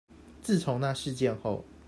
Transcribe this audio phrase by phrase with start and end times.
[0.41, 1.63] 自從那事件後